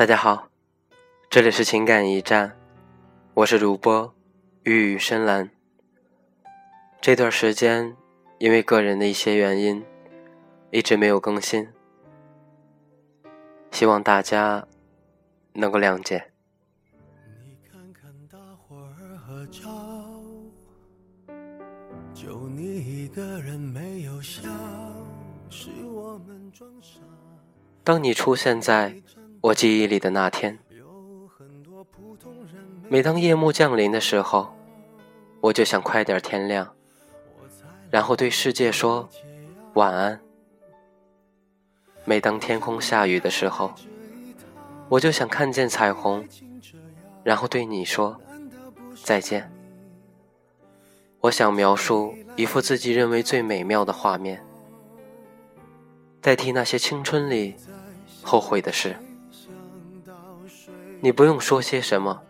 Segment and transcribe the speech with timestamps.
[0.00, 0.48] 大家好，
[1.28, 2.56] 这里是情感驿站，
[3.34, 4.14] 我是主播
[4.62, 5.50] 玉宇深蓝。
[7.02, 7.94] 这段时间
[8.38, 9.84] 因为个人的一些原因，
[10.70, 11.68] 一直没有更新，
[13.70, 14.66] 希望大家
[15.52, 16.30] 能够谅解。
[27.84, 28.94] 当你出现在
[29.42, 30.58] 我记忆里的那天，
[32.90, 34.54] 每当夜幕降临的时候，
[35.40, 36.74] 我就想快点天亮，
[37.90, 39.08] 然后对世界说
[39.72, 40.20] 晚安。
[42.04, 43.72] 每当天空下雨的时候，
[44.90, 46.28] 我就想看见彩虹，
[47.24, 48.20] 然后对你说
[49.02, 49.50] 再见。
[51.20, 54.44] 我想描述一幅自己认为最美妙的画面，
[56.20, 57.56] 代替那些青春里
[58.22, 58.94] 后悔的事。
[61.02, 62.20] 你不用说些什么，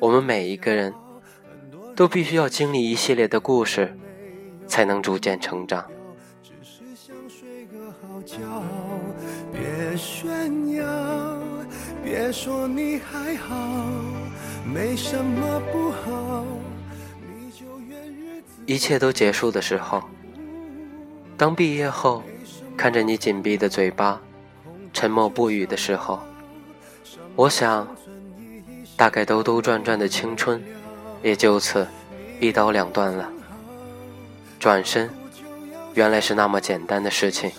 [0.00, 0.92] 我们每一个人
[1.94, 3.96] 都必须要经历一系列的故事，
[4.66, 5.88] 才能逐渐成长。
[18.66, 20.02] 一切都结束的时候，
[21.36, 22.24] 当毕业后
[22.76, 24.20] 看着你紧闭的嘴巴，
[24.92, 26.18] 沉默不语的时候。
[27.36, 27.86] 我想，
[28.96, 30.64] 大概兜兜转转的青春，
[31.22, 31.86] 也就此
[32.40, 33.30] 一刀两断了。
[34.58, 35.10] 转身，
[35.92, 37.52] 原来是那么简单的事情。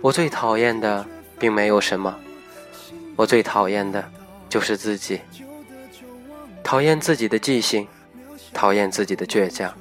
[0.00, 1.06] 我最讨厌的
[1.38, 2.12] 并没有什么，
[3.14, 4.04] 我最讨厌的
[4.48, 5.20] 就是自己。
[6.64, 7.86] 讨厌自己的记性，
[8.52, 9.72] 讨厌自己的倔强。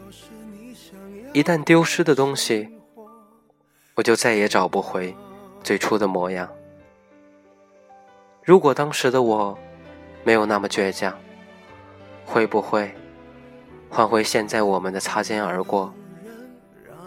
[1.34, 2.70] 一旦丢失的东西，
[3.96, 5.16] 我就再也找不回
[5.64, 6.48] 最初的模样。
[8.44, 9.58] 如果当时的我
[10.24, 11.16] 没有那么倔强，
[12.26, 12.92] 会不会
[13.88, 15.94] 换回现在我们的擦肩而过？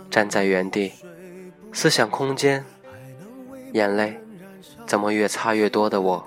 [0.08, 0.92] 站在原地，
[1.72, 2.64] 思想空间，
[3.72, 4.20] 眼泪
[4.86, 6.24] 怎么越擦越多的我？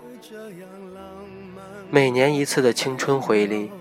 [1.89, 3.71] 每年一次的青春回礼，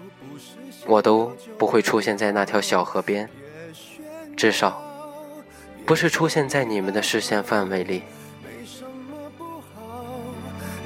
[0.87, 3.29] 我都不会出现在那条小河边，
[4.37, 4.81] 至少
[5.85, 8.03] 不是出现在你们的视线范围里。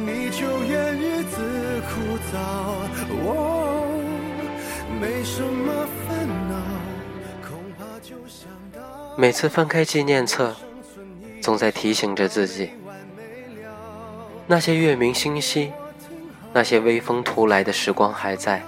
[0.06, 2.38] 你就愿意自枯燥，
[3.22, 3.87] 我
[5.00, 6.55] 没什么烦恼，
[7.47, 8.49] 恐怕就像
[9.16, 10.56] 每次翻开纪念册，
[11.43, 12.71] 总在提醒着自己：
[14.47, 15.72] 那些月明星稀，
[16.53, 18.61] 那些微风突来的时光还在；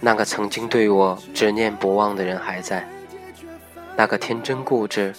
[0.00, 2.82] 那个曾经对我执念不忘的人还在；
[3.96, 5.14] 那个天真固执、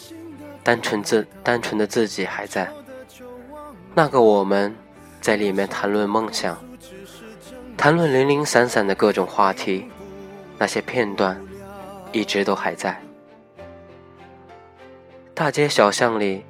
[0.63, 2.65] 单纯自单纯的自己还在；
[3.93, 4.75] 那个我们
[5.27, 6.57] 在里面谈论梦想。
[7.75, 9.85] 谈论零零散散的各种话题，
[10.57, 11.37] 那些片段
[12.13, 12.97] 一直都还在。
[15.33, 16.45] 大街小巷里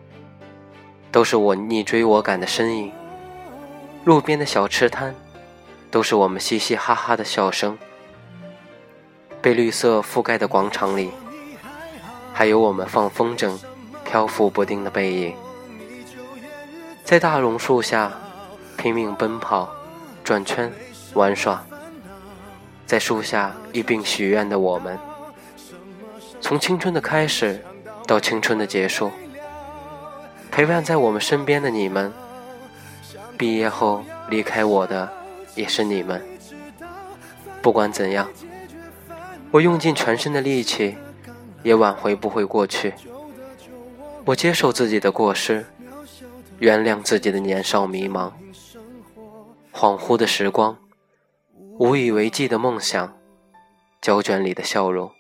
[1.11, 2.91] 都是我你追我赶的身影，
[4.05, 5.16] 路边的小吃摊
[5.89, 7.75] 都是我们嘻嘻哈哈的笑声。
[9.41, 11.09] 被绿色覆盖的广场里，
[12.31, 13.57] 还有我们放风筝、
[14.05, 15.35] 漂浮不定的背影。
[17.03, 18.11] 在大榕树下
[18.77, 19.69] 拼命奔跑、
[20.23, 20.71] 转圈。
[21.13, 21.65] 玩耍，
[22.85, 24.99] 在树下一并许愿的我们，
[26.39, 27.63] 从青春的开始
[28.05, 29.09] 到青春的结束，
[30.51, 32.13] 陪伴在我们身边的你们，
[33.35, 35.11] 毕业后离开我的
[35.55, 36.23] 也是你们。
[37.63, 38.29] 不管怎样，
[39.49, 40.97] 我用尽全身的力气，
[41.63, 42.93] 也挽回不回过去。
[44.25, 45.66] 我接受自己的过失，
[46.59, 48.31] 原谅自己的年少迷茫，
[49.79, 50.75] 恍惚的时光。
[51.77, 53.15] 无以为继的梦想，
[54.01, 55.11] 胶卷里的笑容，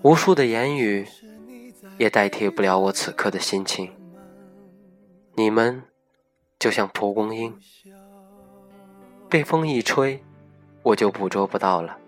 [0.00, 1.06] 无数的言语，
[1.98, 3.94] 也代替不了我此刻的心情。
[5.34, 5.82] 你们
[6.58, 7.60] 就像蒲公英，
[9.28, 10.24] 被风一吹，
[10.84, 11.98] 我就捕捉不到了，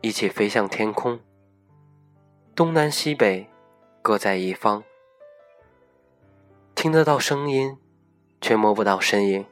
[0.00, 1.18] 一起飞向天空。
[2.54, 3.48] 东南西北，
[4.00, 4.84] 各在一方，
[6.76, 7.76] 听得到声音，
[8.40, 9.44] 却摸不到身影。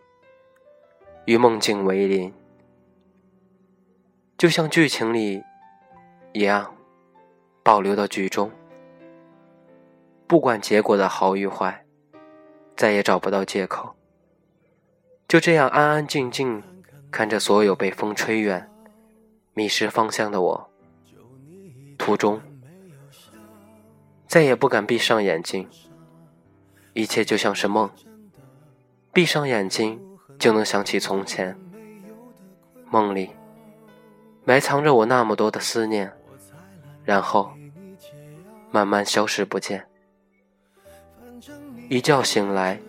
[1.26, 2.32] 与梦境为邻，
[4.38, 5.42] 就像剧情里
[6.32, 6.72] 一样，
[7.64, 8.50] 保留到剧中。
[10.28, 11.84] 不管结果的好与坏，
[12.76, 13.96] 再也找不到借口。
[15.26, 16.62] 就这样安安静静
[17.10, 18.70] 看着所有被风吹远、
[19.52, 20.70] 迷失方向的我，
[21.98, 22.40] 途中
[24.28, 25.68] 再也不敢闭上眼睛。
[26.92, 27.90] 一切就像是梦，
[29.12, 30.00] 闭上眼睛
[30.38, 31.56] 就能想起从前，
[32.90, 33.30] 梦里
[34.44, 36.12] 埋藏着我那么多的思念，
[37.04, 37.50] 然后
[38.70, 39.86] 慢慢消失不见。
[41.88, 42.80] 一觉醒来，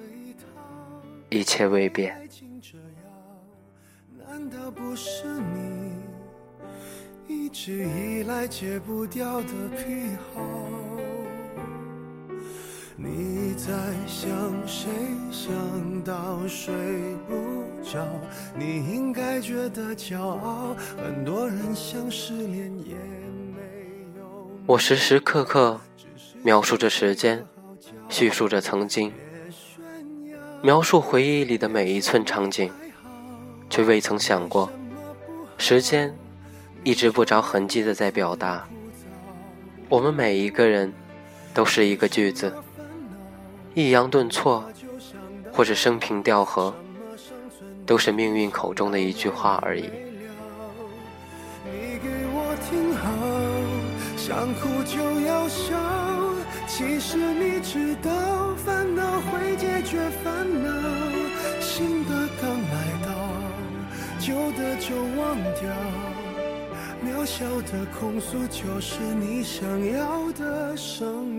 [1.29, 2.15] 一切未变。
[4.27, 5.93] 难道不是你
[7.27, 11.06] 一直以来戒不掉的癖好。
[12.99, 13.71] 你在
[14.07, 14.27] 想
[14.65, 14.89] 谁？
[15.31, 15.53] 想
[16.03, 16.73] 到睡
[17.27, 18.03] 不着。
[18.57, 20.75] 你应该觉得骄傲。
[20.97, 22.95] 很多人想失恋也
[23.53, 23.61] 没
[24.17, 24.49] 有。
[24.65, 25.79] 我时时刻刻
[26.41, 27.45] 描述着时间，
[28.09, 29.13] 叙述着曾经，
[30.63, 32.71] 描述回忆里的每一寸场景，
[33.69, 34.71] 却未曾想过
[35.59, 36.15] 时间。
[36.83, 38.65] 一直不着痕迹的在表达，
[39.89, 40.93] 我们每一个人
[41.53, 42.53] 都是一个句子，
[43.77, 44.63] 抑扬顿挫，
[45.53, 46.73] 或者生平调和，
[47.85, 49.83] 都是命运口中的一句话而已。
[51.63, 53.05] 你给我听好
[54.17, 55.77] 想哭就要笑，
[56.65, 58.09] 其实你知道，
[58.65, 60.71] 烦恼会解决烦恼，
[61.61, 62.73] 新的刚来
[63.05, 63.09] 到，
[64.19, 65.69] 旧的就忘掉。
[67.05, 69.63] 渺小的控诉就是你想
[69.93, 71.36] 要的生活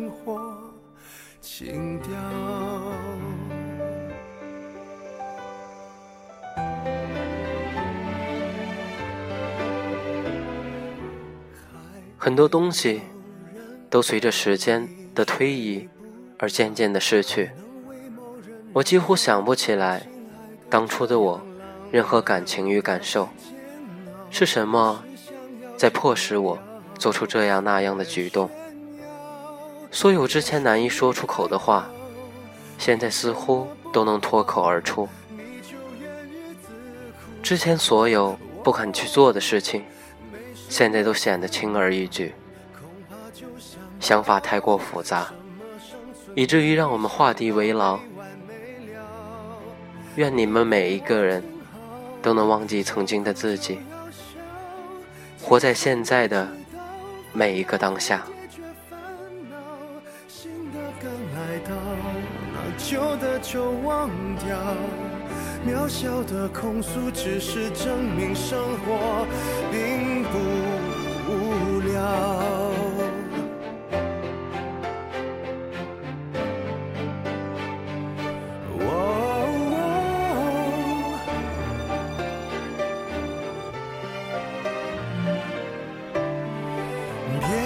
[1.51, 2.11] 情调。
[12.19, 13.01] 很多东西
[13.89, 15.89] 都随着时间的推移
[16.39, 17.51] 而渐渐的失去，
[18.75, 20.07] 我几乎想不起来
[20.69, 21.41] 当初的我
[21.91, 23.27] 任何感情与感受
[24.31, 25.03] 是什么。
[25.79, 26.59] 在迫使我
[26.99, 28.51] 做出这样那样的举动，
[29.91, 31.89] 所有之前难以说出口的话，
[32.79, 35.09] 现在似乎都能脱口而出。
[37.43, 39.85] 之前所有不肯去做的事情，
[40.69, 42.35] 现在都显得轻而易举。
[43.99, 45.33] 想法太过复杂，
[46.35, 47.99] 以至于让我们画地为牢。
[50.17, 51.43] 愿你们每一个人
[52.21, 53.79] 都能忘记曾经的自己。
[55.41, 56.47] 活在现在的
[57.33, 58.23] 每一个当下。
[63.41, 64.57] 就忘掉，
[65.67, 69.27] 渺小的控诉只是证明生活
[69.71, 70.39] 并不
[71.31, 71.99] 无聊。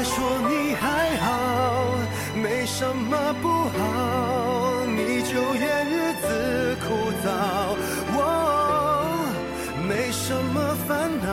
[0.05, 1.95] 什么不好，
[2.35, 4.32] 没什么不好
[6.93, 7.27] 枯燥。
[8.15, 8.21] 我
[9.89, 11.27] 没什么烦恼，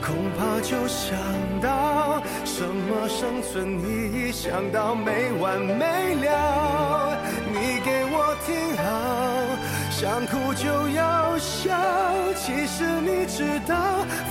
[0.00, 1.18] 恐怕就想
[1.60, 7.18] 到什么生存意义，想到没完没了。
[7.52, 8.16] 你给我
[8.46, 8.86] 听好，
[9.90, 11.74] 想哭就要笑。
[12.36, 13.74] 其实你知道，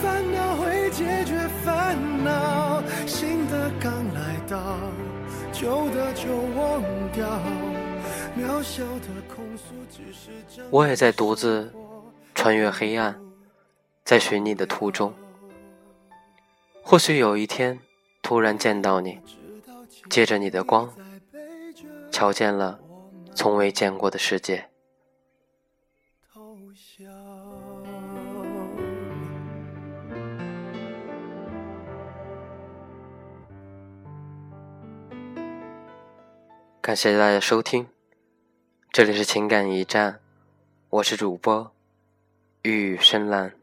[0.02, 1.36] 烦恼会解决
[1.66, 4.58] 烦恼，新的刚来到。
[5.52, 6.26] 旧的就
[6.58, 6.82] 忘
[7.14, 7.28] 掉，
[8.36, 9.21] 渺小的
[10.70, 11.74] 我也在独自
[12.34, 13.20] 穿越黑暗，
[14.04, 15.14] 在寻你的途中。
[16.84, 17.80] 或许有一天
[18.22, 19.20] 突然见到你，
[20.10, 20.94] 借着你的光，
[22.12, 22.80] 瞧见了
[23.36, 24.70] 从未见过的世界。
[36.82, 37.88] 感谢大家收听，
[38.94, 40.20] 这里是情感驿站，
[40.90, 41.74] 我是主播
[42.64, 43.54] 玉深蓝。